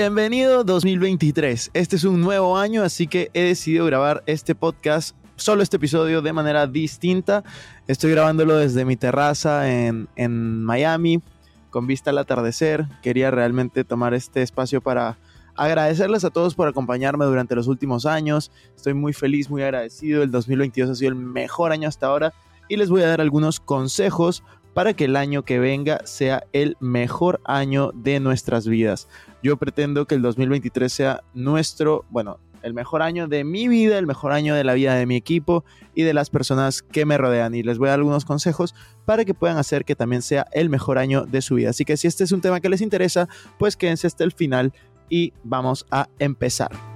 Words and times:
Bienvenido 0.00 0.64
2023. 0.64 1.72
Este 1.74 1.96
es 1.96 2.04
un 2.04 2.22
nuevo 2.22 2.56
año, 2.56 2.82
así 2.82 3.06
que 3.06 3.30
he 3.34 3.42
decidido 3.42 3.84
grabar 3.84 4.22
este 4.24 4.54
podcast, 4.54 5.14
solo 5.36 5.62
este 5.62 5.76
episodio, 5.76 6.22
de 6.22 6.32
manera 6.32 6.66
distinta. 6.66 7.44
Estoy 7.86 8.12
grabándolo 8.12 8.56
desde 8.56 8.86
mi 8.86 8.96
terraza 8.96 9.70
en, 9.70 10.08
en 10.16 10.64
Miami, 10.64 11.20
con 11.68 11.86
vista 11.86 12.08
al 12.08 12.16
atardecer. 12.16 12.86
Quería 13.02 13.30
realmente 13.30 13.84
tomar 13.84 14.14
este 14.14 14.40
espacio 14.40 14.80
para 14.80 15.18
agradecerles 15.54 16.24
a 16.24 16.30
todos 16.30 16.54
por 16.54 16.66
acompañarme 16.66 17.26
durante 17.26 17.54
los 17.54 17.66
últimos 17.66 18.06
años. 18.06 18.50
Estoy 18.74 18.94
muy 18.94 19.12
feliz, 19.12 19.50
muy 19.50 19.62
agradecido. 19.64 20.22
El 20.22 20.30
2022 20.30 20.88
ha 20.88 20.94
sido 20.94 21.10
el 21.10 21.16
mejor 21.16 21.72
año 21.72 21.86
hasta 21.86 22.06
ahora 22.06 22.32
y 22.70 22.78
les 22.78 22.88
voy 22.88 23.02
a 23.02 23.08
dar 23.08 23.20
algunos 23.20 23.60
consejos 23.60 24.44
para 24.74 24.94
que 24.94 25.04
el 25.04 25.16
año 25.16 25.44
que 25.44 25.58
venga 25.58 26.00
sea 26.04 26.44
el 26.52 26.76
mejor 26.80 27.40
año 27.44 27.90
de 27.94 28.20
nuestras 28.20 28.66
vidas. 28.66 29.08
Yo 29.42 29.56
pretendo 29.56 30.06
que 30.06 30.14
el 30.14 30.22
2023 30.22 30.92
sea 30.92 31.22
nuestro, 31.34 32.04
bueno, 32.10 32.38
el 32.62 32.74
mejor 32.74 33.02
año 33.02 33.28
de 33.28 33.44
mi 33.44 33.68
vida, 33.68 33.98
el 33.98 34.06
mejor 34.06 34.32
año 34.32 34.54
de 34.54 34.64
la 34.64 34.74
vida 34.74 34.94
de 34.94 35.06
mi 35.06 35.16
equipo 35.16 35.64
y 35.94 36.02
de 36.02 36.14
las 36.14 36.30
personas 36.30 36.82
que 36.82 37.06
me 37.06 37.18
rodean. 37.18 37.54
Y 37.54 37.62
les 37.62 37.78
voy 37.78 37.88
a 37.88 37.90
dar 37.90 38.00
algunos 38.00 38.24
consejos 38.24 38.74
para 39.04 39.24
que 39.24 39.34
puedan 39.34 39.56
hacer 39.56 39.84
que 39.84 39.96
también 39.96 40.22
sea 40.22 40.46
el 40.52 40.68
mejor 40.68 40.98
año 40.98 41.24
de 41.24 41.42
su 41.42 41.54
vida. 41.54 41.70
Así 41.70 41.84
que 41.84 41.96
si 41.96 42.06
este 42.08 42.24
es 42.24 42.32
un 42.32 42.40
tema 42.40 42.60
que 42.60 42.68
les 42.68 42.80
interesa, 42.80 43.28
pues 43.58 43.76
quédense 43.76 44.06
hasta 44.06 44.24
el 44.24 44.32
final 44.32 44.72
y 45.08 45.32
vamos 45.42 45.86
a 45.90 46.08
empezar. 46.18 46.89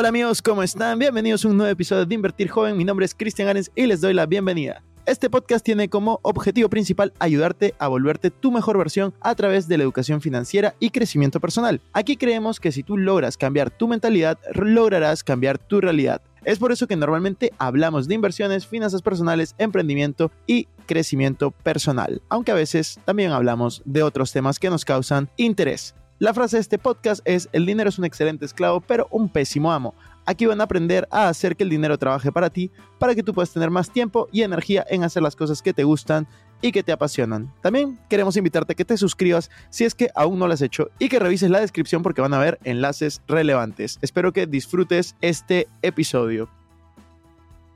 Hola 0.00 0.08
amigos, 0.08 0.40
¿cómo 0.40 0.62
están? 0.62 0.98
Bienvenidos 0.98 1.44
a 1.44 1.48
un 1.48 1.58
nuevo 1.58 1.70
episodio 1.70 2.06
de 2.06 2.14
Invertir 2.14 2.48
Joven. 2.48 2.74
Mi 2.74 2.86
nombre 2.86 3.04
es 3.04 3.14
Cristian 3.14 3.48
Arens 3.48 3.70
y 3.74 3.84
les 3.84 4.00
doy 4.00 4.14
la 4.14 4.24
bienvenida. 4.24 4.82
Este 5.04 5.28
podcast 5.28 5.62
tiene 5.62 5.90
como 5.90 6.20
objetivo 6.22 6.70
principal 6.70 7.12
ayudarte 7.18 7.74
a 7.78 7.86
volverte 7.86 8.30
tu 8.30 8.50
mejor 8.50 8.78
versión 8.78 9.12
a 9.20 9.34
través 9.34 9.68
de 9.68 9.76
la 9.76 9.84
educación 9.84 10.22
financiera 10.22 10.74
y 10.80 10.88
crecimiento 10.88 11.38
personal. 11.38 11.82
Aquí 11.92 12.16
creemos 12.16 12.60
que 12.60 12.72
si 12.72 12.82
tú 12.82 12.96
logras 12.96 13.36
cambiar 13.36 13.70
tu 13.70 13.88
mentalidad, 13.88 14.38
lograrás 14.54 15.22
cambiar 15.22 15.58
tu 15.58 15.82
realidad. 15.82 16.22
Es 16.44 16.58
por 16.58 16.72
eso 16.72 16.86
que 16.86 16.96
normalmente 16.96 17.52
hablamos 17.58 18.08
de 18.08 18.14
inversiones, 18.14 18.66
finanzas 18.66 19.02
personales, 19.02 19.54
emprendimiento 19.58 20.32
y 20.46 20.66
crecimiento 20.86 21.50
personal, 21.50 22.22
aunque 22.30 22.52
a 22.52 22.54
veces 22.54 22.98
también 23.04 23.32
hablamos 23.32 23.82
de 23.84 24.02
otros 24.02 24.32
temas 24.32 24.58
que 24.58 24.70
nos 24.70 24.86
causan 24.86 25.28
interés. 25.36 25.94
La 26.20 26.34
frase 26.34 26.58
de 26.58 26.60
este 26.60 26.76
podcast 26.76 27.22
es, 27.24 27.48
el 27.52 27.64
dinero 27.64 27.88
es 27.88 27.98
un 27.98 28.04
excelente 28.04 28.44
esclavo, 28.44 28.82
pero 28.82 29.08
un 29.10 29.30
pésimo 29.30 29.72
amo. 29.72 29.94
Aquí 30.26 30.44
van 30.44 30.60
a 30.60 30.64
aprender 30.64 31.08
a 31.10 31.28
hacer 31.28 31.56
que 31.56 31.64
el 31.64 31.70
dinero 31.70 31.96
trabaje 31.96 32.30
para 32.30 32.50
ti, 32.50 32.70
para 32.98 33.14
que 33.14 33.22
tú 33.22 33.32
puedas 33.32 33.54
tener 33.54 33.70
más 33.70 33.90
tiempo 33.90 34.28
y 34.30 34.42
energía 34.42 34.84
en 34.90 35.02
hacer 35.02 35.22
las 35.22 35.34
cosas 35.34 35.62
que 35.62 35.72
te 35.72 35.82
gustan 35.82 36.28
y 36.60 36.72
que 36.72 36.82
te 36.82 36.92
apasionan. 36.92 37.50
También 37.62 37.98
queremos 38.10 38.36
invitarte 38.36 38.74
a 38.74 38.76
que 38.76 38.84
te 38.84 38.98
suscribas 38.98 39.50
si 39.70 39.86
es 39.86 39.94
que 39.94 40.10
aún 40.14 40.38
no 40.38 40.46
lo 40.46 40.52
has 40.52 40.60
hecho 40.60 40.90
y 40.98 41.08
que 41.08 41.20
revises 41.20 41.48
la 41.48 41.60
descripción 41.60 42.02
porque 42.02 42.20
van 42.20 42.34
a 42.34 42.36
haber 42.36 42.58
enlaces 42.64 43.22
relevantes. 43.26 43.98
Espero 44.02 44.34
que 44.34 44.46
disfrutes 44.46 45.16
este 45.22 45.68
episodio. 45.80 46.50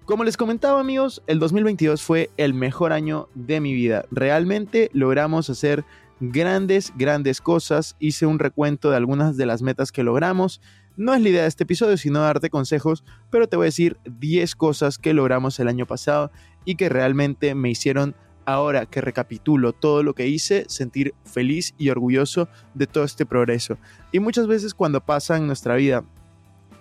Como 0.05 0.23
les 0.23 0.37
comentaba 0.37 0.81
amigos, 0.81 1.23
el 1.27 1.39
2022 1.39 2.03
fue 2.03 2.29
el 2.37 2.53
mejor 2.53 2.93
año 2.93 3.31
de 3.35 3.63
mi 3.63 3.73
vida. 3.73 4.05
Realmente 4.11 4.91
logramos 4.93 5.49
hacer 5.49 5.87
grandes, 6.21 6.93
grandes 6.97 7.41
cosas. 7.41 7.97
Hice 7.99 8.27
un 8.27 8.39
recuento 8.39 8.91
de 8.91 8.97
algunas 8.97 9.37
de 9.37 9.47
las 9.47 9.63
metas 9.63 9.93
que 9.93 10.03
logramos 10.03 10.61
no 10.97 11.13
es 11.13 11.21
la 11.23 11.29
idea 11.29 11.43
de 11.43 11.49
este 11.49 11.65
episodio, 11.65 11.97
sino 11.97 12.21
darte 12.21 12.51
consejos, 12.51 13.03
pero 13.31 13.49
te 13.49 13.57
voy 13.57 13.65
a 13.65 13.67
decir 13.67 13.97
10 14.05 14.55
cosas 14.55 14.99
que 14.99 15.13
logramos 15.13 15.59
el 15.59 15.67
año 15.67 15.87
pasado 15.87 16.31
y 16.65 16.77
que 16.77 16.89
realmente 16.89 17.55
me 17.57 17.71
hicieron, 17.71 18.15
ahora 18.47 18.87
que 18.87 19.01
recapitulo 19.01 19.73
todo 19.73 20.05
lo 20.05 20.15
que 20.15 20.29
hice, 20.29 20.67
sentir 20.69 21.15
feliz 21.25 21.75
y 21.79 21.89
orgulloso 21.89 22.49
de 22.75 22.87
todo 22.87 23.03
este 23.03 23.27
progreso. 23.27 23.77
Y 24.13 24.21
muchas 24.21 24.47
veces 24.47 24.73
cuando 24.73 25.01
pasa 25.01 25.37
en 25.37 25.49
nuestra 25.49 25.75
vida 25.75 26.05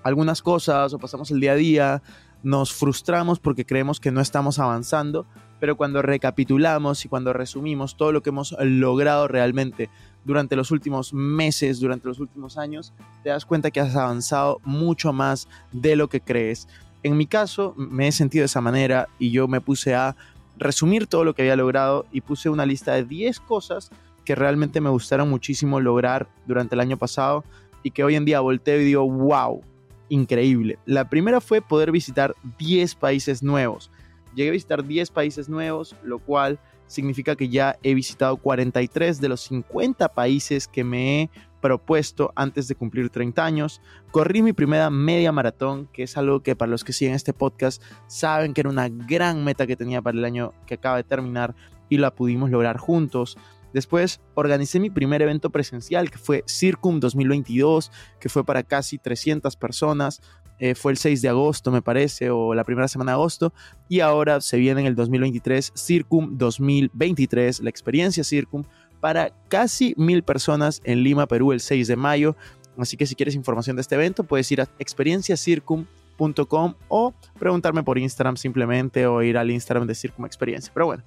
algunas 0.03 0.41
cosas 0.43 0.93
o 0.93 0.99
pasamos 0.99 1.31
el 1.31 1.39
día 1.39 1.53
a 1.53 1.55
día, 1.55 2.03
nos 2.43 2.73
frustramos 2.73 3.39
porque 3.39 3.65
creemos 3.65 3.99
que 3.99 4.11
no 4.11 4.21
estamos 4.21 4.59
avanzando, 4.59 5.25
pero 5.59 5.77
cuando 5.77 6.01
recapitulamos 6.01 7.05
y 7.05 7.07
cuando 7.09 7.31
resumimos 7.31 7.95
todo 7.95 8.11
lo 8.11 8.21
que 8.21 8.29
hemos 8.29 8.55
logrado 8.59 9.27
realmente 9.27 9.89
durante 10.25 10.55
los 10.55 10.71
últimos 10.71 11.13
meses, 11.13 11.79
durante 11.79 12.07
los 12.07 12.19
últimos 12.19 12.57
años, 12.57 12.93
te 13.23 13.29
das 13.29 13.45
cuenta 13.45 13.71
que 13.71 13.79
has 13.79 13.95
avanzado 13.95 14.59
mucho 14.63 15.13
más 15.13 15.47
de 15.71 15.95
lo 15.95 16.09
que 16.09 16.21
crees. 16.21 16.67
En 17.01 17.17
mi 17.17 17.25
caso, 17.25 17.73
me 17.77 18.07
he 18.07 18.11
sentido 18.11 18.43
de 18.43 18.47
esa 18.47 18.61
manera 18.61 19.07
y 19.19 19.31
yo 19.31 19.47
me 19.47 19.61
puse 19.61 19.95
a 19.95 20.15
resumir 20.57 21.07
todo 21.07 21.23
lo 21.23 21.33
que 21.33 21.41
había 21.41 21.55
logrado 21.55 22.05
y 22.11 22.21
puse 22.21 22.49
una 22.49 22.65
lista 22.65 22.93
de 22.93 23.03
10 23.03 23.39
cosas 23.39 23.89
que 24.25 24.35
realmente 24.35 24.81
me 24.81 24.89
gustaron 24.89 25.29
muchísimo 25.29 25.79
lograr 25.79 26.29
durante 26.45 26.75
el 26.75 26.81
año 26.81 26.97
pasado 26.97 27.43
y 27.83 27.91
que 27.91 28.03
hoy 28.03 28.15
en 28.15 28.25
día 28.25 28.39
volteo 28.39 28.79
y 28.79 28.85
digo, 28.85 29.09
wow, 29.09 29.61
increíble. 30.09 30.79
La 30.85 31.09
primera 31.09 31.41
fue 31.41 31.61
poder 31.61 31.91
visitar 31.91 32.35
10 32.57 32.95
países 32.95 33.43
nuevos. 33.43 33.91
Llegué 34.35 34.49
a 34.49 34.53
visitar 34.53 34.85
10 34.85 35.11
países 35.11 35.49
nuevos, 35.49 35.95
lo 36.03 36.19
cual 36.19 36.59
significa 36.87 37.35
que 37.35 37.49
ya 37.49 37.77
he 37.83 37.93
visitado 37.93 38.37
43 38.37 39.19
de 39.19 39.29
los 39.29 39.41
50 39.41 40.09
países 40.09 40.67
que 40.67 40.83
me 40.83 41.21
he 41.21 41.29
propuesto 41.61 42.33
antes 42.35 42.67
de 42.67 42.75
cumplir 42.75 43.09
30 43.09 43.43
años. 43.43 43.81
Corrí 44.11 44.41
mi 44.41 44.53
primera 44.53 44.89
media 44.89 45.31
maratón, 45.31 45.87
que 45.93 46.03
es 46.03 46.17
algo 46.17 46.41
que 46.41 46.55
para 46.55 46.69
los 46.69 46.83
que 46.83 46.93
siguen 46.93 47.15
este 47.15 47.33
podcast 47.33 47.81
saben 48.07 48.53
que 48.53 48.61
era 48.61 48.69
una 48.69 48.89
gran 48.89 49.43
meta 49.43 49.65
que 49.65 49.77
tenía 49.77 50.01
para 50.01 50.17
el 50.17 50.25
año 50.25 50.53
que 50.67 50.73
acaba 50.73 50.97
de 50.97 51.03
terminar 51.03 51.55
y 51.89 51.97
la 51.97 52.13
pudimos 52.13 52.49
lograr 52.49 52.77
juntos. 52.77 53.37
Después 53.73 54.21
organicé 54.35 54.79
mi 54.79 54.89
primer 54.89 55.21
evento 55.21 55.49
presencial, 55.49 56.09
que 56.11 56.17
fue 56.17 56.43
Circum 56.47 56.99
2022, 56.99 57.91
que 58.19 58.29
fue 58.29 58.45
para 58.45 58.63
casi 58.63 58.97
300 58.97 59.55
personas. 59.55 60.21
Eh, 60.59 60.75
fue 60.75 60.91
el 60.91 60.97
6 60.97 61.21
de 61.21 61.29
agosto, 61.29 61.71
me 61.71 61.81
parece, 61.81 62.29
o 62.29 62.53
la 62.53 62.63
primera 62.63 62.87
semana 62.87 63.11
de 63.11 63.15
agosto, 63.15 63.51
y 63.89 64.01
ahora 64.01 64.39
se 64.39 64.57
viene 64.57 64.81
en 64.81 64.87
el 64.87 64.95
2023 64.95 65.73
Circum 65.75 66.37
2023, 66.37 67.61
la 67.61 67.69
experiencia 67.69 68.23
Circum, 68.23 68.63
para 69.01 69.33
casi 69.49 69.93
mil 69.97 70.23
personas 70.23 70.79
en 70.85 71.03
Lima, 71.03 71.27
Perú, 71.27 71.51
el 71.51 71.59
6 71.59 71.87
de 71.87 71.95
mayo. 71.95 72.37
Así 72.77 72.95
que 72.95 73.05
si 73.05 73.15
quieres 73.15 73.35
información 73.35 73.75
de 73.75 73.81
este 73.81 73.95
evento, 73.95 74.23
puedes 74.23 74.49
ir 74.51 74.61
a 74.61 74.69
experienciacircum.com 74.79 76.75
o 76.87 77.13
preguntarme 77.37 77.83
por 77.83 77.97
Instagram 77.97 78.37
simplemente 78.37 79.05
o 79.05 79.21
ir 79.21 79.37
al 79.37 79.51
Instagram 79.51 79.85
de 79.87 79.95
Circum 79.95 80.25
Experiencia. 80.25 80.71
Pero 80.73 80.85
bueno, 80.85 81.03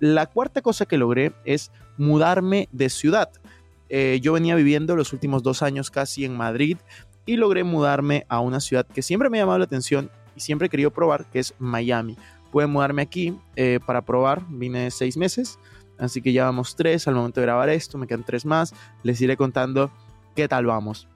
la 0.00 0.26
cuarta 0.26 0.62
cosa 0.62 0.86
que 0.86 0.98
logré 0.98 1.32
es 1.44 1.70
mudarme 1.96 2.68
de 2.72 2.88
ciudad. 2.88 3.30
Eh, 3.88 4.20
yo 4.22 4.32
venía 4.32 4.54
viviendo 4.54 4.96
los 4.96 5.12
últimos 5.12 5.42
dos 5.42 5.62
años 5.62 5.90
casi 5.90 6.24
en 6.24 6.36
Madrid 6.36 6.76
y 7.26 7.36
logré 7.36 7.64
mudarme 7.64 8.24
a 8.28 8.40
una 8.40 8.60
ciudad 8.60 8.86
que 8.86 9.02
siempre 9.02 9.30
me 9.30 9.38
ha 9.38 9.42
llamado 9.42 9.58
la 9.58 9.64
atención 9.64 10.10
y 10.36 10.40
siempre 10.40 10.66
he 10.66 10.70
querido 10.70 10.90
probar, 10.90 11.26
que 11.26 11.38
es 11.40 11.54
Miami. 11.58 12.16
Pude 12.50 12.66
mudarme 12.66 13.02
aquí 13.02 13.38
eh, 13.56 13.80
para 13.84 14.02
probar, 14.02 14.42
vine 14.48 14.90
seis 14.90 15.16
meses, 15.16 15.58
así 15.98 16.22
que 16.22 16.32
ya 16.32 16.44
vamos 16.44 16.76
tres 16.76 17.06
al 17.08 17.14
momento 17.14 17.40
de 17.40 17.46
grabar 17.46 17.68
esto, 17.68 17.98
me 17.98 18.06
quedan 18.06 18.24
tres 18.24 18.46
más, 18.46 18.74
les 19.02 19.20
iré 19.20 19.36
contando 19.36 19.90
qué 20.34 20.48
tal 20.48 20.64
vamos. 20.64 21.08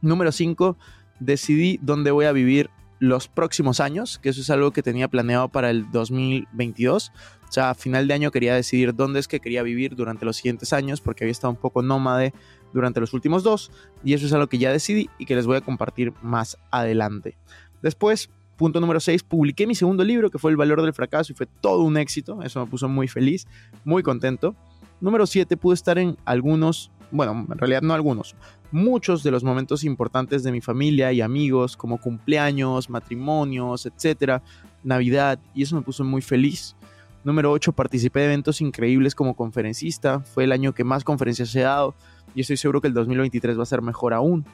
Número 0.00 0.32
cinco, 0.32 0.76
decidí 1.20 1.78
dónde 1.82 2.10
voy 2.10 2.24
a 2.24 2.32
vivir 2.32 2.70
los 3.02 3.26
próximos 3.26 3.80
años, 3.80 4.20
que 4.20 4.28
eso 4.28 4.40
es 4.40 4.48
algo 4.48 4.70
que 4.70 4.80
tenía 4.80 5.08
planeado 5.08 5.48
para 5.48 5.70
el 5.70 5.90
2022. 5.90 7.10
O 7.48 7.52
sea, 7.52 7.70
a 7.70 7.74
final 7.74 8.06
de 8.06 8.14
año 8.14 8.30
quería 8.30 8.54
decidir 8.54 8.94
dónde 8.94 9.18
es 9.18 9.26
que 9.26 9.40
quería 9.40 9.64
vivir 9.64 9.96
durante 9.96 10.24
los 10.24 10.36
siguientes 10.36 10.72
años, 10.72 11.00
porque 11.00 11.24
había 11.24 11.32
estado 11.32 11.50
un 11.50 11.56
poco 11.56 11.82
nómade 11.82 12.32
durante 12.72 13.00
los 13.00 13.12
últimos 13.12 13.42
dos 13.42 13.72
y 14.04 14.14
eso 14.14 14.24
es 14.26 14.32
algo 14.32 14.46
que 14.46 14.58
ya 14.58 14.70
decidí 14.70 15.10
y 15.18 15.26
que 15.26 15.34
les 15.34 15.46
voy 15.46 15.56
a 15.56 15.62
compartir 15.62 16.12
más 16.22 16.58
adelante. 16.70 17.36
Después, 17.82 18.30
punto 18.56 18.78
número 18.78 19.00
6, 19.00 19.24
publiqué 19.24 19.66
mi 19.66 19.74
segundo 19.74 20.04
libro 20.04 20.30
que 20.30 20.38
fue 20.38 20.52
El 20.52 20.56
valor 20.56 20.80
del 20.80 20.94
fracaso 20.94 21.32
y 21.32 21.34
fue 21.34 21.46
todo 21.46 21.82
un 21.82 21.96
éxito, 21.96 22.40
eso 22.44 22.60
me 22.60 22.70
puso 22.70 22.88
muy 22.88 23.08
feliz, 23.08 23.48
muy 23.84 24.04
contento. 24.04 24.54
Número 25.00 25.26
7, 25.26 25.56
pude 25.56 25.74
estar 25.74 25.98
en 25.98 26.16
algunos 26.24 26.92
bueno, 27.12 27.46
en 27.48 27.58
realidad 27.58 27.82
no 27.82 27.94
algunos, 27.94 28.34
muchos 28.72 29.22
de 29.22 29.30
los 29.30 29.44
momentos 29.44 29.84
importantes 29.84 30.42
de 30.42 30.50
mi 30.50 30.60
familia 30.60 31.12
y 31.12 31.20
amigos, 31.20 31.76
como 31.76 31.98
cumpleaños, 31.98 32.90
matrimonios, 32.90 33.86
etcétera, 33.86 34.42
Navidad, 34.82 35.38
y 35.54 35.62
eso 35.62 35.76
me 35.76 35.82
puso 35.82 36.02
muy 36.02 36.22
feliz. 36.22 36.74
Número 37.22 37.52
8, 37.52 37.72
participé 37.72 38.20
de 38.20 38.26
eventos 38.26 38.60
increíbles 38.60 39.14
como 39.14 39.36
conferencista. 39.36 40.20
Fue 40.20 40.44
el 40.44 40.50
año 40.50 40.74
que 40.74 40.82
más 40.82 41.04
conferencias 41.04 41.54
he 41.54 41.60
dado 41.60 41.94
y 42.34 42.40
estoy 42.40 42.56
seguro 42.56 42.80
que 42.80 42.88
el 42.88 42.94
2023 42.94 43.56
va 43.58 43.62
a 43.62 43.66
ser 43.66 43.82
mejor 43.82 44.12
aún. 44.12 44.44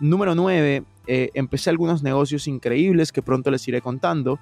Número 0.00 0.34
9, 0.34 0.84
eh, 1.08 1.30
empecé 1.34 1.70
algunos 1.70 2.02
negocios 2.02 2.46
increíbles 2.46 3.12
que 3.12 3.20
pronto 3.20 3.50
les 3.50 3.66
iré 3.68 3.82
contando. 3.82 4.38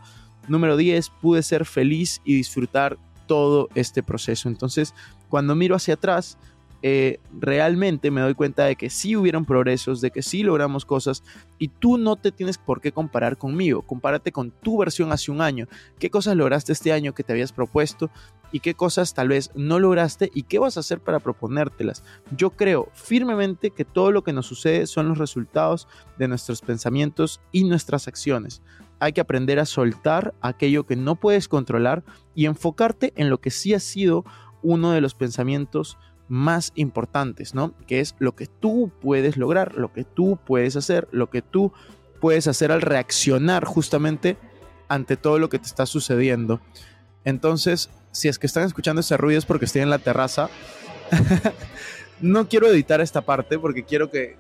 Número 0.47 0.77
10, 0.77 1.11
pude 1.21 1.43
ser 1.43 1.65
feliz 1.65 2.21
y 2.25 2.37
disfrutar 2.37 2.97
todo 3.27 3.69
este 3.75 4.03
proceso. 4.03 4.49
Entonces, 4.49 4.95
cuando 5.29 5.55
miro 5.55 5.75
hacia 5.75 5.95
atrás, 5.95 6.39
eh, 6.87 7.19
realmente 7.33 8.11
me 8.11 8.21
doy 8.21 8.35
cuenta 8.35 8.67
de 8.67 8.77
que 8.77 8.91
sí 8.91 9.17
hubieron 9.17 9.47
progresos, 9.47 10.03
de 10.03 10.11
que 10.11 10.21
sí 10.21 10.43
logramos 10.43 10.85
cosas 10.85 11.23
y 11.59 11.69
tú 11.69 11.97
no 11.97 12.17
te 12.17 12.31
tienes 12.31 12.59
por 12.59 12.83
qué 12.83 12.93
comparar 12.93 13.39
conmigo. 13.39 13.81
Compárate 13.81 14.33
con 14.33 14.51
tu 14.51 14.77
versión 14.77 15.11
hace 15.11 15.31
un 15.31 15.41
año. 15.41 15.67
¿Qué 15.99 16.11
cosas 16.11 16.37
lograste 16.37 16.73
este 16.75 16.93
año 16.93 17.15
que 17.15 17.25
te 17.25 17.33
habías 17.33 17.53
propuesto? 17.53 18.11
y 18.53 18.61
qué 18.61 18.75
cosas 18.75 19.15
tal 19.15 19.29
vez 19.29 19.51
no 19.57 19.81
lograste 19.81 20.31
y 20.33 20.45
qué 20.45 20.61
vas 20.61 20.77
a 20.77 20.81
hacer 20.81 21.01
para 21.01 21.19
proponértelas. 21.19 22.05
Yo 22.37 22.51
creo 22.51 22.89
firmemente 22.93 23.71
que 23.71 23.85
todo 23.85 24.13
lo 24.13 24.23
que 24.23 24.33
nos 24.33 24.47
sucede 24.47 24.87
son 24.87 25.09
los 25.09 25.19
resultados 25.19 25.89
de 26.19 26.29
nuestros 26.29 26.61
pensamientos 26.61 27.41
y 27.51 27.65
nuestras 27.65 28.07
acciones. 28.07 28.63
Hay 29.01 29.13
que 29.13 29.21
aprender 29.21 29.59
a 29.59 29.67
soltar 29.67 30.35
aquello 30.41 30.87
que 30.87 30.95
no 30.95 31.17
puedes 31.17 31.49
controlar 31.49 32.05
y 32.37 32.45
enfocarte 32.45 33.13
en 33.17 33.29
lo 33.29 33.41
que 33.41 33.51
sí 33.51 33.75
ha 33.75 33.81
sido 33.81 34.25
uno 34.63 34.93
de 34.93 35.01
los 35.01 35.15
pensamientos 35.15 35.99
más 36.29 36.73
importantes, 36.75 37.55
¿no? 37.55 37.75
Que 37.87 38.01
es 38.01 38.15
lo 38.19 38.35
que 38.35 38.47
tú 38.47 38.91
puedes 39.01 39.37
lograr, 39.37 39.75
lo 39.75 39.93
que 39.93 40.05
tú 40.05 40.39
puedes 40.45 40.77
hacer, 40.77 41.09
lo 41.13 41.31
que 41.31 41.43
tú 41.43 41.73
puedes 42.21 42.47
hacer 42.47 42.73
al 42.73 42.81
reaccionar 42.81 43.65
justamente 43.65 44.37
ante 44.89 45.17
todo 45.17 45.39
lo 45.39 45.49
que 45.49 45.59
te 45.59 45.67
está 45.67 45.87
sucediendo. 45.87 46.61
Entonces, 47.25 47.91
si 48.13 48.29
es 48.29 48.39
que 48.39 48.47
están 48.47 48.65
escuchando 48.65 49.01
ese 49.01 49.17
ruido 49.17 49.39
es 49.39 49.47
porque 49.47 49.65
estoy 49.65 49.83
en 49.83 49.91
la 49.91 49.99
terraza. 49.99 50.49
no 52.21 52.49
quiero 52.49 52.69
editar 52.69 53.01
esta 53.01 53.23
parte 53.23 53.59
porque 53.59 53.85
quiero 53.85 54.11
que, 54.11 54.37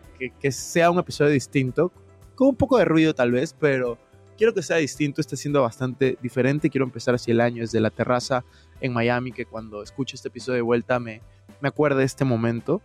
sea 0.50 0.90
un 0.90 0.98
episodio 0.98 1.30
distinto, 1.30 1.92
con 2.34 2.48
un 2.48 2.56
poco 2.56 2.78
de 2.78 2.84
ruido 2.84 3.14
tal 3.14 3.32
vez, 3.32 3.54
pero 3.58 3.98
quiero 4.36 4.54
que 4.54 4.62
sea 4.62 4.76
distinto, 4.76 5.20
esté 5.20 5.36
siendo 5.36 5.62
bastante 5.62 6.16
diferente. 6.22 6.70
Quiero 6.70 6.84
empezar 6.84 7.14
así 7.14 7.30
el 7.30 7.40
año 7.40 7.62
desde 7.62 7.80
la 7.80 7.90
terraza 7.90 8.44
en 8.80 8.92
Miami, 8.92 9.32
que 9.32 9.46
cuando 9.46 9.82
escuche 9.82 10.16
este 10.16 10.28
episodio 10.28 10.56
de 10.56 10.62
vuelta 10.62 10.98
me, 10.98 11.20
me 11.60 11.68
acuerde 11.68 12.00
de 12.00 12.04
este 12.04 12.24
momento. 12.24 12.82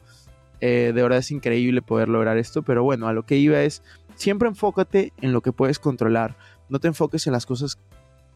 Eh, 0.61 0.91
de 0.93 1.01
verdad 1.01 1.19
es 1.19 1.31
increíble 1.31 1.81
poder 1.81 2.09
lograr 2.09 2.37
esto, 2.37 2.63
pero 2.63 2.83
bueno, 2.83 3.07
a 3.07 3.13
lo 3.13 3.25
que 3.25 3.37
iba 3.37 3.61
es, 3.61 3.81
siempre 4.15 4.49
enfócate 4.49 5.13
en 5.21 5.31
lo 5.31 5.41
que 5.41 5.53
puedes 5.53 5.79
controlar, 5.79 6.35
no 6.67 6.79
te 6.79 6.89
enfoques 6.89 7.25
en 7.27 7.33
las 7.33 7.45
cosas 7.45 7.77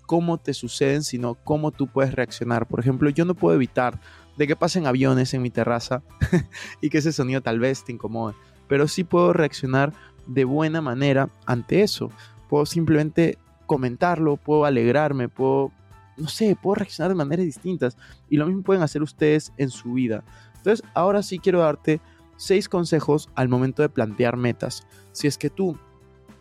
cómo 0.06 0.38
te 0.38 0.54
suceden, 0.54 1.04
sino 1.04 1.36
cómo 1.36 1.72
tú 1.72 1.88
puedes 1.88 2.14
reaccionar. 2.14 2.68
Por 2.68 2.80
ejemplo, 2.80 3.10
yo 3.10 3.26
no 3.26 3.36
puedo 3.36 3.56
evitar 3.56 4.00
de 4.38 4.48
que 4.48 4.56
pasen 4.56 4.88
aviones 4.88 5.34
en 5.34 5.42
mi 5.42 5.50
terraza 5.50 6.02
y 6.82 6.90
que 6.90 7.00
ese 7.00 7.14
sonido 7.14 7.42
tal 7.42 7.60
vez 7.60 7.84
te 7.84 7.92
incomode, 7.92 8.36
pero 8.68 8.88
sí 8.88 9.04
puedo 9.04 9.34
reaccionar 9.34 9.94
de 10.28 10.46
buena 10.46 10.82
manera 10.82 11.30
ante 11.46 11.82
eso. 11.82 12.12
Puedo 12.50 12.66
simplemente 12.66 13.38
comentarlo, 13.66 14.38
puedo 14.38 14.66
alegrarme, 14.66 15.30
puedo, 15.30 15.72
no 16.18 16.28
sé, 16.28 16.56
puedo 16.62 16.76
reaccionar 16.76 17.12
de 17.12 17.16
maneras 17.16 17.46
distintas 17.46 17.98
y 18.30 18.38
lo 18.38 18.46
mismo 18.46 18.64
pueden 18.64 18.84
hacer 18.84 19.02
ustedes 19.02 19.52
en 19.58 19.70
su 19.70 19.94
vida. 19.94 20.24
Entonces, 20.58 20.86
ahora 20.94 21.24
sí 21.24 21.40
quiero 21.40 21.60
darte 21.60 22.02
seis 22.38 22.70
consejos 22.70 23.30
al 23.36 23.50
momento 23.50 23.82
de 23.82 23.90
plantear 23.90 24.38
metas. 24.38 24.88
Si 25.12 25.28
es 25.28 25.38
que 25.38 25.50
tú 25.50 25.78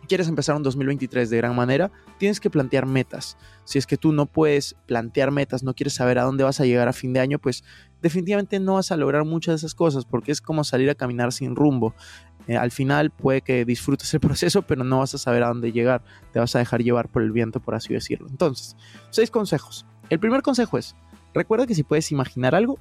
quieres 0.07 0.27
empezar 0.27 0.55
un 0.55 0.63
2023 0.63 1.29
de 1.29 1.37
gran 1.37 1.55
manera, 1.55 1.91
tienes 2.17 2.39
que 2.39 2.49
plantear 2.49 2.85
metas. 2.85 3.37
Si 3.63 3.79
es 3.79 3.87
que 3.87 3.97
tú 3.97 4.11
no 4.11 4.25
puedes 4.25 4.75
plantear 4.85 5.31
metas, 5.31 5.63
no 5.63 5.73
quieres 5.73 5.93
saber 5.93 6.19
a 6.19 6.23
dónde 6.23 6.43
vas 6.43 6.59
a 6.59 6.65
llegar 6.65 6.87
a 6.87 6.93
fin 6.93 7.13
de 7.13 7.19
año, 7.19 7.39
pues 7.39 7.63
definitivamente 8.01 8.59
no 8.59 8.75
vas 8.75 8.91
a 8.91 8.97
lograr 8.97 9.23
muchas 9.23 9.53
de 9.53 9.57
esas 9.57 9.75
cosas 9.75 10.05
porque 10.05 10.31
es 10.31 10.41
como 10.41 10.63
salir 10.63 10.89
a 10.89 10.95
caminar 10.95 11.31
sin 11.31 11.55
rumbo. 11.55 11.95
Eh, 12.47 12.57
al 12.57 12.71
final 12.71 13.11
puede 13.11 13.41
que 13.41 13.65
disfrutes 13.65 14.13
el 14.13 14.19
proceso, 14.21 14.61
pero 14.63 14.83
no 14.83 14.99
vas 14.99 15.13
a 15.15 15.17
saber 15.17 15.43
a 15.43 15.47
dónde 15.47 15.71
llegar. 15.71 16.03
Te 16.31 16.39
vas 16.39 16.55
a 16.55 16.59
dejar 16.59 16.83
llevar 16.83 17.09
por 17.09 17.21
el 17.21 17.31
viento, 17.31 17.59
por 17.59 17.75
así 17.75 17.93
decirlo. 17.93 18.27
Entonces, 18.29 18.75
seis 19.09 19.31
consejos. 19.31 19.85
El 20.09 20.19
primer 20.19 20.41
consejo 20.41 20.77
es, 20.77 20.95
recuerda 21.33 21.67
que 21.67 21.75
si 21.75 21.83
puedes 21.83 22.11
imaginar 22.11 22.55
algo, 22.55 22.77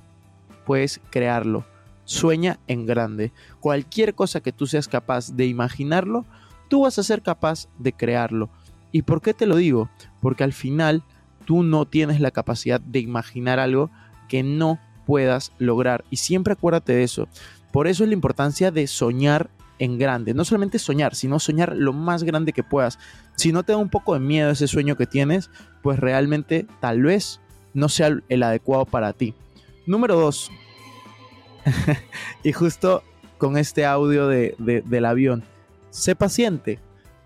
puedes 0.67 1.01
crearlo. 1.11 1.65
Sueña 2.05 2.59
en 2.67 2.85
grande. 2.85 3.33
Cualquier 3.61 4.15
cosa 4.15 4.41
que 4.41 4.53
tú 4.53 4.67
seas 4.67 4.89
capaz 4.89 5.35
de 5.35 5.47
imaginarlo, 5.47 6.27
tú 6.69 6.83
vas 6.83 6.99
a 6.99 7.05
ser 7.05 7.23
capaz 7.23 7.69
de 7.79 7.93
crearlo. 7.93 8.51
¿Y 8.91 9.03
por 9.03 9.23
qué 9.23 9.35
te 9.35 9.47
lo 9.47 9.57
digo? 9.57 9.89
Porque 10.21 10.45
al 10.45 10.53
final 10.53 11.05
tú 11.45 11.63
no 11.63 11.87
tienes 11.87 12.21
la 12.21 12.31
capacidad 12.31 12.81
de 12.81 12.99
imaginar 12.99 13.59
algo 13.59 13.91
que 14.29 14.43
no 14.43 14.81
puedas 15.07 15.53
lograr. 15.59 16.05
Y 16.11 16.17
siempre 16.17 16.53
acuérdate 16.53 16.93
de 16.95 17.03
eso. 17.03 17.29
Por 17.73 17.89
eso 17.89 18.05
es 18.05 18.09
la 18.09 18.15
importancia 18.15 18.71
de 18.71 18.87
soñar 18.87 19.51
en 19.79 19.99
grande. 19.99 20.35
No 20.35 20.45
solamente 20.45 20.79
soñar, 20.79 21.15
sino 21.15 21.41
soñar 21.41 21.75
lo 21.77 21.93
más 21.93 22.23
grande 22.23 22.53
que 22.53 22.63
puedas. 22.63 22.99
Si 23.35 23.53
no 23.53 23.63
te 23.63 23.73
da 23.73 23.79
un 23.79 23.89
poco 23.89 24.15
de 24.15 24.21
miedo 24.21 24.51
ese 24.51 24.69
sueño 24.69 24.97
que 24.97 25.07
tienes, 25.07 25.51
pues 25.83 25.99
realmente 25.99 26.67
tal 26.81 27.03
vez 27.03 27.41
no 27.75 27.89
sea 27.89 28.17
el 28.29 28.43
adecuado 28.43 28.85
para 28.85 29.13
ti. 29.13 29.35
Número 29.87 30.15
dos. 30.15 30.51
y 32.45 32.53
justo 32.53 33.03
con 33.39 33.57
este 33.57 33.85
audio 33.85 34.29
de, 34.29 34.55
del 34.59 35.05
avión. 35.05 35.43
Sé 35.91 36.15
paciente. 36.15 36.79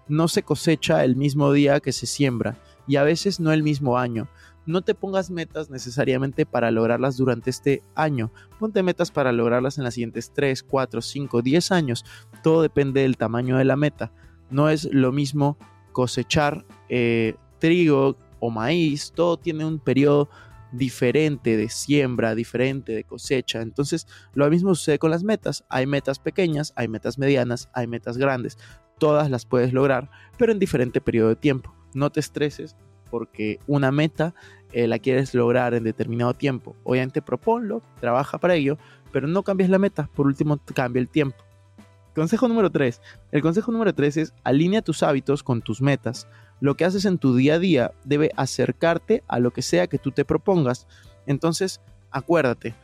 No 0.08 0.28
se 0.28 0.42
cosecha 0.42 1.04
el 1.04 1.16
mismo 1.16 1.52
día 1.52 1.80
que 1.80 1.92
se 1.92 2.06
siembra 2.06 2.56
y 2.86 2.96
a 2.96 3.02
veces 3.02 3.40
no 3.40 3.52
el 3.52 3.62
mismo 3.62 3.98
año. 3.98 4.28
No 4.66 4.82
te 4.82 4.94
pongas 4.94 5.30
metas 5.30 5.70
necesariamente 5.70 6.44
para 6.44 6.72
lograrlas 6.72 7.16
durante 7.16 7.50
este 7.50 7.82
año. 7.94 8.32
Ponte 8.58 8.82
metas 8.82 9.12
para 9.12 9.30
lograrlas 9.30 9.78
en 9.78 9.84
las 9.84 9.94
siguientes 9.94 10.32
3, 10.34 10.64
4, 10.64 11.00
5, 11.00 11.40
10 11.40 11.72
años. 11.72 12.04
Todo 12.42 12.62
depende 12.62 13.02
del 13.02 13.16
tamaño 13.16 13.58
de 13.58 13.64
la 13.64 13.76
meta. 13.76 14.12
No 14.50 14.68
es 14.68 14.84
lo 14.92 15.12
mismo 15.12 15.56
cosechar 15.92 16.66
eh, 16.88 17.36
trigo 17.60 18.16
o 18.40 18.50
maíz. 18.50 19.12
Todo 19.14 19.36
tiene 19.36 19.64
un 19.64 19.78
periodo 19.78 20.28
diferente 20.72 21.56
de 21.56 21.68
siembra, 21.68 22.34
diferente 22.34 22.92
de 22.92 23.04
cosecha. 23.04 23.62
Entonces, 23.62 24.08
lo 24.34 24.50
mismo 24.50 24.74
sucede 24.74 24.98
con 24.98 25.12
las 25.12 25.22
metas. 25.22 25.64
Hay 25.68 25.86
metas 25.86 26.18
pequeñas, 26.18 26.72
hay 26.74 26.88
metas 26.88 27.18
medianas, 27.18 27.68
hay 27.72 27.86
metas 27.86 28.18
grandes. 28.18 28.58
Todas 28.98 29.30
las 29.30 29.46
puedes 29.46 29.72
lograr, 29.72 30.10
pero 30.38 30.50
en 30.50 30.58
diferente 30.58 31.00
periodo 31.00 31.28
de 31.28 31.36
tiempo. 31.36 31.72
No 31.94 32.10
te 32.10 32.20
estreses 32.20 32.76
porque 33.10 33.58
una 33.66 33.90
meta 33.92 34.34
eh, 34.72 34.86
la 34.86 34.98
quieres 34.98 35.34
lograr 35.34 35.74
en 35.74 35.84
determinado 35.84 36.34
tiempo. 36.34 36.76
Obviamente 36.84 37.22
proponlo, 37.22 37.82
trabaja 38.00 38.38
para 38.38 38.54
ello, 38.54 38.78
pero 39.12 39.26
no 39.28 39.42
cambies 39.42 39.70
la 39.70 39.78
meta. 39.78 40.08
Por 40.14 40.26
último, 40.26 40.58
cambia 40.74 41.00
el 41.00 41.08
tiempo. 41.08 41.36
Consejo 42.14 42.48
número 42.48 42.70
3. 42.70 43.00
El 43.32 43.42
consejo 43.42 43.72
número 43.72 43.94
3 43.94 44.16
es 44.16 44.34
alinea 44.42 44.82
tus 44.82 45.02
hábitos 45.02 45.42
con 45.42 45.60
tus 45.62 45.82
metas. 45.82 46.26
Lo 46.60 46.74
que 46.74 46.84
haces 46.84 47.04
en 47.04 47.18
tu 47.18 47.36
día 47.36 47.54
a 47.54 47.58
día 47.58 47.92
debe 48.04 48.30
acercarte 48.36 49.22
a 49.28 49.38
lo 49.38 49.50
que 49.50 49.62
sea 49.62 49.86
que 49.86 49.98
tú 49.98 50.12
te 50.12 50.24
propongas. 50.24 50.86
Entonces, 51.26 51.80
acuérdate, 52.10 52.74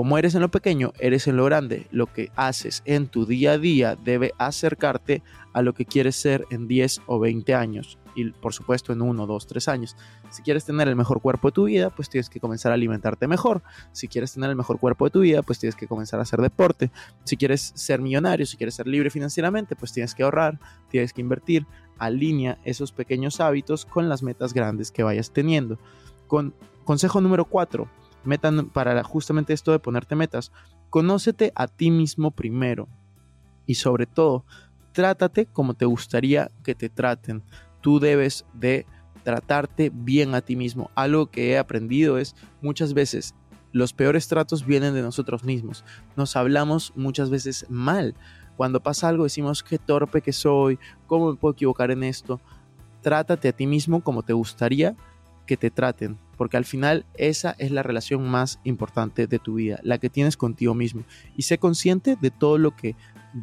como 0.00 0.16
eres 0.16 0.34
en 0.34 0.40
lo 0.40 0.50
pequeño, 0.50 0.94
eres 0.98 1.26
en 1.26 1.36
lo 1.36 1.44
grande. 1.44 1.86
Lo 1.90 2.06
que 2.06 2.32
haces 2.34 2.80
en 2.86 3.06
tu 3.06 3.26
día 3.26 3.52
a 3.52 3.58
día 3.58 3.96
debe 4.02 4.32
acercarte 4.38 5.22
a 5.52 5.60
lo 5.60 5.74
que 5.74 5.84
quieres 5.84 6.16
ser 6.16 6.46
en 6.50 6.66
10 6.68 7.02
o 7.04 7.18
20 7.18 7.54
años 7.54 7.98
y 8.14 8.30
por 8.30 8.54
supuesto 8.54 8.94
en 8.94 9.02
uno, 9.02 9.26
dos, 9.26 9.46
tres 9.46 9.68
años. 9.68 9.98
Si 10.30 10.40
quieres 10.40 10.64
tener 10.64 10.88
el 10.88 10.96
mejor 10.96 11.20
cuerpo 11.20 11.48
de 11.48 11.52
tu 11.52 11.64
vida, 11.64 11.90
pues 11.90 12.08
tienes 12.08 12.30
que 12.30 12.40
comenzar 12.40 12.72
a 12.72 12.76
alimentarte 12.76 13.28
mejor. 13.28 13.62
Si 13.92 14.08
quieres 14.08 14.32
tener 14.32 14.48
el 14.48 14.56
mejor 14.56 14.80
cuerpo 14.80 15.04
de 15.04 15.10
tu 15.10 15.20
vida, 15.20 15.42
pues 15.42 15.58
tienes 15.58 15.76
que 15.76 15.86
comenzar 15.86 16.18
a 16.18 16.22
hacer 16.22 16.40
deporte. 16.40 16.90
Si 17.24 17.36
quieres 17.36 17.70
ser 17.74 18.00
millonario, 18.00 18.46
si 18.46 18.56
quieres 18.56 18.76
ser 18.76 18.86
libre 18.86 19.10
financieramente, 19.10 19.76
pues 19.76 19.92
tienes 19.92 20.14
que 20.14 20.22
ahorrar, 20.22 20.58
tienes 20.88 21.12
que 21.12 21.20
invertir. 21.20 21.66
Alinea 21.98 22.58
esos 22.64 22.92
pequeños 22.92 23.38
hábitos 23.38 23.84
con 23.84 24.08
las 24.08 24.22
metas 24.22 24.54
grandes 24.54 24.92
que 24.92 25.02
vayas 25.02 25.30
teniendo. 25.30 25.78
Con 26.26 26.54
consejo 26.84 27.20
número 27.20 27.44
cuatro, 27.44 27.90
metan 28.24 28.68
para 28.70 29.02
justamente 29.04 29.52
esto 29.52 29.72
de 29.72 29.78
ponerte 29.78 30.16
metas. 30.16 30.52
Conócete 30.90 31.52
a 31.54 31.68
ti 31.68 31.90
mismo 31.90 32.30
primero 32.30 32.88
y 33.66 33.76
sobre 33.76 34.06
todo, 34.06 34.44
trátate 34.92 35.46
como 35.46 35.74
te 35.74 35.84
gustaría 35.84 36.50
que 36.64 36.74
te 36.74 36.88
traten 36.88 37.44
tú 37.80 38.00
debes 38.00 38.44
de 38.54 38.86
tratarte 39.22 39.90
bien 39.92 40.34
a 40.34 40.40
ti 40.40 40.56
mismo. 40.56 40.90
Algo 40.94 41.26
que 41.26 41.50
he 41.50 41.58
aprendido 41.58 42.18
es 42.18 42.34
muchas 42.62 42.94
veces 42.94 43.34
los 43.72 43.92
peores 43.92 44.26
tratos 44.28 44.66
vienen 44.66 44.94
de 44.94 45.02
nosotros 45.02 45.44
mismos. 45.44 45.84
Nos 46.16 46.36
hablamos 46.36 46.92
muchas 46.96 47.30
veces 47.30 47.66
mal. 47.68 48.14
Cuando 48.56 48.82
pasa 48.82 49.08
algo 49.08 49.24
decimos 49.24 49.62
qué 49.62 49.78
torpe 49.78 50.22
que 50.22 50.32
soy, 50.32 50.78
cómo 51.06 51.30
me 51.30 51.36
puedo 51.36 51.52
equivocar 51.52 51.90
en 51.90 52.02
esto. 52.02 52.40
Trátate 53.02 53.48
a 53.48 53.52
ti 53.52 53.66
mismo 53.66 54.02
como 54.02 54.22
te 54.22 54.32
gustaría 54.32 54.96
que 55.46 55.56
te 55.56 55.70
traten. 55.70 56.18
Porque 56.40 56.56
al 56.56 56.64
final 56.64 57.04
esa 57.18 57.54
es 57.58 57.70
la 57.70 57.82
relación 57.82 58.26
más 58.26 58.60
importante 58.64 59.26
de 59.26 59.38
tu 59.38 59.56
vida, 59.56 59.78
la 59.82 59.98
que 59.98 60.08
tienes 60.08 60.38
contigo 60.38 60.72
mismo. 60.72 61.02
Y 61.36 61.42
sé 61.42 61.58
consciente 61.58 62.16
de 62.18 62.30
todo 62.30 62.56
lo 62.56 62.74
que 62.74 62.96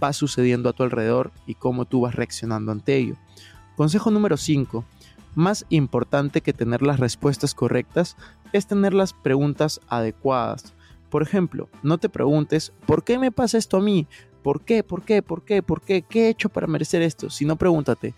va 0.04 0.14
sucediendo 0.14 0.68
a 0.68 0.74
tu 0.74 0.82
alrededor 0.82 1.32
y 1.46 1.54
cómo 1.54 1.86
tú 1.86 2.02
vas 2.02 2.16
reaccionando 2.16 2.72
ante 2.72 2.96
ello. 2.96 3.14
Consejo 3.76 4.10
número 4.10 4.36
5. 4.36 4.84
Más 5.36 5.68
importante 5.70 6.42
que 6.42 6.54
tener 6.54 6.82
las 6.82 7.00
respuestas 7.00 7.54
correctas 7.54 8.18
es 8.52 8.66
tener 8.66 8.96
las 8.96 9.14
preguntas 9.14 9.80
adecuadas. 9.90 10.74
Por 11.12 11.22
ejemplo, 11.22 11.70
no 11.84 12.00
te 12.00 12.10
preguntes, 12.10 12.74
¿por 12.88 13.04
qué 13.04 13.20
me 13.20 13.32
pasa 13.32 13.60
esto 13.60 13.78
a 13.78 13.82
mí? 13.82 14.08
¿Por 14.42 14.62
qué? 14.66 14.82
¿Por 14.84 15.04
qué? 15.04 15.22
¿Por 15.22 15.46
qué? 15.46 15.62
¿Por 15.62 15.82
qué? 15.84 16.02
¿Qué 16.02 16.26
he 16.26 16.30
hecho 16.30 16.50
para 16.50 16.66
merecer 16.66 17.04
esto? 17.04 17.30
Sino 17.30 17.58
pregúntate, 17.58 18.16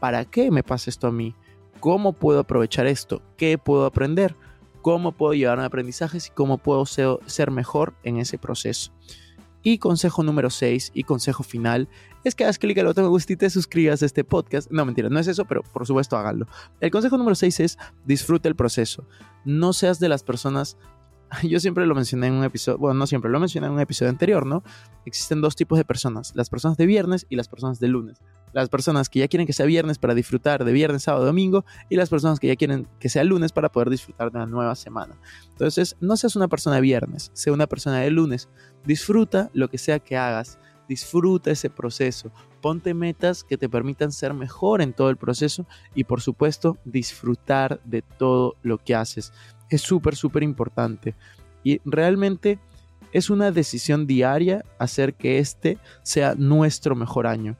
¿para 0.00 0.24
qué 0.24 0.50
me 0.50 0.64
pasa 0.64 0.90
esto 0.90 1.06
a 1.06 1.12
mí? 1.12 1.32
¿Cómo 1.80 2.12
puedo 2.12 2.40
aprovechar 2.40 2.86
esto? 2.86 3.22
¿Qué 3.36 3.58
puedo 3.58 3.86
aprender? 3.86 4.34
¿Cómo 4.82 5.12
puedo 5.12 5.34
llevar 5.34 5.60
aprendizajes 5.60 6.28
y 6.28 6.30
cómo 6.30 6.58
puedo 6.58 6.86
ser 6.86 7.50
mejor 7.50 7.94
en 8.02 8.18
ese 8.18 8.38
proceso? 8.38 8.92
Y 9.62 9.78
consejo 9.78 10.22
número 10.22 10.48
6 10.48 10.92
y 10.94 11.02
consejo 11.02 11.42
final 11.42 11.88
es 12.22 12.36
que 12.36 12.44
hagas 12.44 12.58
clic 12.58 12.78
al 12.78 12.86
botón 12.86 13.04
me 13.04 13.10
gusta 13.10 13.32
y 13.32 13.36
te 13.36 13.50
suscribas 13.50 14.00
a 14.02 14.06
este 14.06 14.22
podcast. 14.22 14.70
No, 14.70 14.84
mentira, 14.84 15.08
no 15.08 15.18
es 15.18 15.26
eso, 15.26 15.44
pero 15.44 15.64
por 15.64 15.86
supuesto 15.86 16.16
háganlo. 16.16 16.46
El 16.80 16.92
consejo 16.92 17.18
número 17.18 17.34
6 17.34 17.60
es 17.60 17.78
disfrute 18.04 18.48
el 18.48 18.54
proceso. 18.54 19.08
No 19.44 19.72
seas 19.72 19.98
de 19.98 20.08
las 20.08 20.22
personas 20.22 20.76
yo 21.42 21.60
siempre 21.60 21.86
lo 21.86 21.94
mencioné 21.94 22.28
en 22.28 22.34
un 22.34 22.44
episodio, 22.44 22.78
bueno, 22.78 22.98
no 22.98 23.06
siempre, 23.06 23.30
lo 23.30 23.40
mencioné 23.40 23.66
en 23.66 23.74
un 23.74 23.80
episodio 23.80 24.10
anterior, 24.10 24.46
¿no? 24.46 24.62
Existen 25.04 25.40
dos 25.40 25.56
tipos 25.56 25.78
de 25.78 25.84
personas, 25.84 26.32
las 26.34 26.50
personas 26.50 26.76
de 26.76 26.86
viernes 26.86 27.26
y 27.28 27.36
las 27.36 27.48
personas 27.48 27.80
de 27.80 27.88
lunes. 27.88 28.20
Las 28.52 28.68
personas 28.68 29.08
que 29.08 29.18
ya 29.18 29.28
quieren 29.28 29.46
que 29.46 29.52
sea 29.52 29.66
viernes 29.66 29.98
para 29.98 30.14
disfrutar 30.14 30.64
de 30.64 30.72
viernes, 30.72 31.02
sábado, 31.02 31.26
domingo 31.26 31.64
y 31.90 31.96
las 31.96 32.08
personas 32.08 32.40
que 32.40 32.46
ya 32.46 32.56
quieren 32.56 32.88
que 32.98 33.08
sea 33.08 33.22
lunes 33.22 33.52
para 33.52 33.70
poder 33.70 33.90
disfrutar 33.90 34.30
de 34.30 34.38
una 34.38 34.46
nueva 34.46 34.74
semana. 34.74 35.18
Entonces, 35.50 35.96
no 36.00 36.16
seas 36.16 36.36
una 36.36 36.48
persona 36.48 36.76
de 36.76 36.82
viernes, 36.82 37.30
sea 37.34 37.52
una 37.52 37.66
persona 37.66 38.00
de 38.00 38.10
lunes. 38.10 38.48
Disfruta 38.84 39.50
lo 39.52 39.68
que 39.68 39.78
sea 39.78 39.98
que 39.98 40.16
hagas, 40.16 40.58
disfruta 40.88 41.50
ese 41.50 41.68
proceso, 41.68 42.32
ponte 42.62 42.94
metas 42.94 43.44
que 43.44 43.58
te 43.58 43.68
permitan 43.68 44.10
ser 44.10 44.32
mejor 44.32 44.80
en 44.80 44.92
todo 44.92 45.10
el 45.10 45.16
proceso 45.16 45.66
y 45.94 46.04
por 46.04 46.20
supuesto 46.20 46.78
disfrutar 46.84 47.80
de 47.84 48.02
todo 48.02 48.56
lo 48.62 48.78
que 48.78 48.94
haces 48.94 49.32
es 49.70 49.82
súper, 49.82 50.16
súper 50.16 50.42
importante. 50.42 51.14
Y 51.62 51.80
realmente 51.84 52.58
es 53.12 53.30
una 53.30 53.50
decisión 53.50 54.06
diaria 54.06 54.64
hacer 54.78 55.14
que 55.14 55.38
este 55.38 55.78
sea 56.02 56.34
nuestro 56.36 56.94
mejor 56.94 57.26
año. 57.26 57.56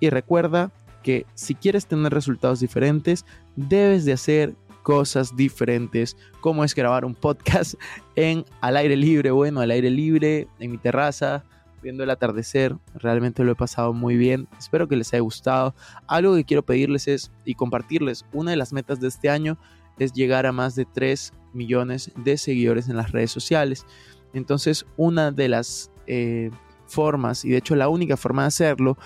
Y 0.00 0.10
recuerda 0.10 0.72
que 1.02 1.26
si 1.34 1.54
quieres 1.54 1.86
tener 1.86 2.12
resultados 2.12 2.60
diferentes, 2.60 3.24
debes 3.56 4.04
de 4.04 4.12
hacer 4.12 4.54
cosas 4.82 5.36
diferentes, 5.36 6.16
como 6.40 6.64
es 6.64 6.74
grabar 6.74 7.04
un 7.04 7.14
podcast 7.14 7.74
en 8.16 8.44
al 8.60 8.76
aire 8.76 8.96
libre, 8.96 9.30
bueno, 9.30 9.60
al 9.60 9.70
aire 9.70 9.90
libre, 9.90 10.48
en 10.58 10.70
mi 10.70 10.78
terraza, 10.78 11.44
viendo 11.82 12.04
el 12.04 12.10
atardecer. 12.10 12.76
Realmente 12.94 13.44
lo 13.44 13.52
he 13.52 13.56
pasado 13.56 13.92
muy 13.92 14.16
bien. 14.16 14.48
Espero 14.58 14.88
que 14.88 14.96
les 14.96 15.12
haya 15.12 15.20
gustado. 15.20 15.74
Algo 16.06 16.34
que 16.34 16.44
quiero 16.44 16.64
pedirles 16.64 17.08
es 17.08 17.32
y 17.44 17.54
compartirles, 17.54 18.24
una 18.32 18.52
de 18.52 18.56
las 18.56 18.72
metas 18.72 19.00
de 19.00 19.08
este 19.08 19.28
año 19.28 19.58
es 19.98 20.12
llegar 20.12 20.46
a 20.46 20.52
más 20.52 20.74
de 20.74 20.84
3 20.84 21.32
millones 21.52 22.12
de 22.16 22.36
seguidores 22.36 22.88
en 22.88 22.96
las 22.96 23.12
redes 23.12 23.30
sociales. 23.30 23.86
Entonces, 24.32 24.86
una 24.96 25.30
de 25.30 25.48
las 25.48 25.90
eh, 26.06 26.50
formas, 26.86 27.44
y 27.44 27.50
de 27.50 27.58
hecho 27.58 27.76
la 27.76 27.88
única 27.88 28.16
forma 28.16 28.42
de 28.42 28.48
hacerlo, 28.48 28.96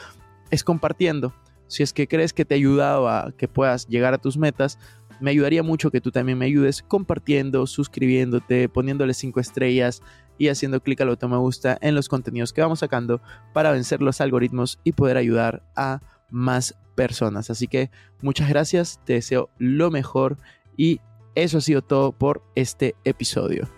es 0.50 0.64
compartiendo. 0.64 1.34
Si 1.68 1.82
es 1.82 1.92
que 1.92 2.06
crees 2.06 2.32
que 2.32 2.44
te 2.44 2.54
ha 2.54 2.56
ayudado 2.56 3.08
a 3.08 3.32
que 3.36 3.48
puedas 3.48 3.88
llegar 3.88 4.14
a 4.14 4.18
tus 4.18 4.36
metas, 4.38 4.78
me 5.20 5.30
ayudaría 5.30 5.62
mucho 5.62 5.90
que 5.90 6.00
tú 6.00 6.10
también 6.10 6.38
me 6.38 6.44
ayudes 6.44 6.82
compartiendo, 6.82 7.66
suscribiéndote, 7.66 8.68
poniéndole 8.68 9.14
5 9.14 9.40
estrellas 9.40 10.02
y 10.38 10.48
haciendo 10.48 10.80
clic 10.80 11.00
al 11.00 11.08
botón 11.08 11.30
me 11.30 11.38
gusta 11.38 11.78
en 11.80 11.94
los 11.94 12.08
contenidos 12.08 12.52
que 12.52 12.60
vamos 12.60 12.80
sacando 12.80 13.20
para 13.54 13.72
vencer 13.72 14.02
los 14.02 14.20
algoritmos 14.20 14.78
y 14.84 14.92
poder 14.92 15.16
ayudar 15.16 15.62
a 15.74 16.00
más 16.30 16.76
personas. 16.94 17.50
Así 17.50 17.66
que 17.66 17.90
muchas 18.20 18.48
gracias, 18.48 19.00
te 19.04 19.14
deseo 19.14 19.48
lo 19.58 19.90
mejor 19.90 20.36
y 20.76 21.00
eso 21.36 21.58
ha 21.58 21.60
sido 21.60 21.82
todo 21.82 22.10
por 22.12 22.42
este 22.56 22.96
episodio. 23.04 23.68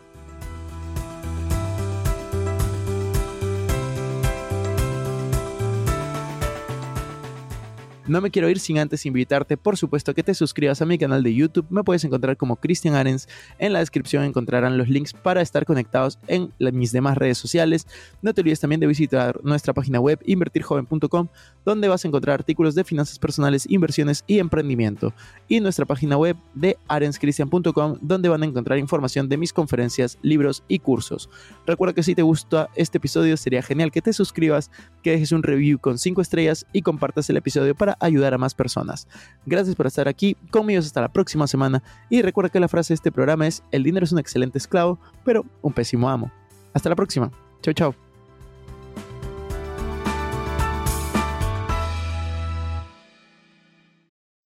No 8.08 8.22
me 8.22 8.30
quiero 8.30 8.48
ir 8.48 8.58
sin 8.58 8.78
antes 8.78 9.04
invitarte, 9.04 9.58
por 9.58 9.76
supuesto, 9.76 10.14
que 10.14 10.22
te 10.22 10.32
suscribas 10.32 10.80
a 10.80 10.86
mi 10.86 10.96
canal 10.96 11.22
de 11.22 11.34
YouTube. 11.34 11.66
Me 11.68 11.84
puedes 11.84 12.04
encontrar 12.04 12.38
como 12.38 12.56
Cristian 12.56 12.94
Arens. 12.94 13.28
En 13.58 13.74
la 13.74 13.80
descripción 13.80 14.24
encontrarán 14.24 14.78
los 14.78 14.88
links 14.88 15.12
para 15.12 15.42
estar 15.42 15.66
conectados 15.66 16.18
en 16.26 16.50
mis 16.58 16.90
demás 16.90 17.18
redes 17.18 17.36
sociales. 17.36 17.86
No 18.22 18.32
te 18.32 18.40
olvides 18.40 18.60
también 18.60 18.80
de 18.80 18.86
visitar 18.86 19.38
nuestra 19.44 19.74
página 19.74 20.00
web 20.00 20.18
invertirjoven.com, 20.24 21.28
donde 21.66 21.88
vas 21.88 22.02
a 22.02 22.08
encontrar 22.08 22.32
artículos 22.32 22.74
de 22.74 22.82
finanzas 22.82 23.18
personales, 23.18 23.66
inversiones 23.68 24.24
y 24.26 24.38
emprendimiento. 24.38 25.12
Y 25.46 25.60
nuestra 25.60 25.84
página 25.84 26.16
web 26.16 26.34
de 26.54 26.78
arenscristian.com, 26.88 27.98
donde 28.00 28.30
van 28.30 28.42
a 28.42 28.46
encontrar 28.46 28.78
información 28.78 29.28
de 29.28 29.36
mis 29.36 29.52
conferencias, 29.52 30.16
libros 30.22 30.62
y 30.66 30.78
cursos. 30.78 31.28
Recuerda 31.66 31.92
que 31.92 32.02
si 32.02 32.14
te 32.14 32.22
gusta 32.22 32.70
este 32.74 32.96
episodio, 32.96 33.36
sería 33.36 33.60
genial 33.60 33.92
que 33.92 34.00
te 34.00 34.14
suscribas, 34.14 34.70
que 35.02 35.10
dejes 35.10 35.32
un 35.32 35.42
review 35.42 35.78
con 35.78 35.98
5 35.98 36.22
estrellas 36.22 36.64
y 36.72 36.80
compartas 36.80 37.28
el 37.28 37.36
episodio 37.36 37.74
para 37.74 37.97
ayudar 38.00 38.34
a 38.34 38.38
más 38.38 38.54
personas. 38.54 39.08
Gracias 39.46 39.76
por 39.76 39.86
estar 39.86 40.08
aquí, 40.08 40.36
conmigo 40.50 40.80
hasta 40.80 41.00
la 41.00 41.12
próxima 41.12 41.46
semana 41.46 41.82
y 42.08 42.22
recuerda 42.22 42.50
que 42.50 42.60
la 42.60 42.68
frase 42.68 42.92
de 42.92 42.96
este 42.96 43.12
programa 43.12 43.46
es, 43.46 43.62
el 43.70 43.82
dinero 43.82 44.04
es 44.04 44.12
un 44.12 44.18
excelente 44.18 44.58
esclavo, 44.58 44.98
pero 45.24 45.44
un 45.62 45.72
pésimo 45.72 46.08
amo. 46.08 46.30
Hasta 46.74 46.88
la 46.88 46.96
próxima. 46.96 47.30
Chau, 47.62 47.74
chau. 47.74 47.94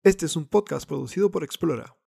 Este 0.05 0.27
es 0.27 0.35
un 0.35 0.47
podcast 0.47 0.89
producido 0.89 1.31
por 1.31 1.45
Explora. 1.45 1.95